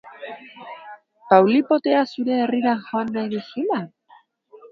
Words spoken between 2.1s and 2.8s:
zure herrira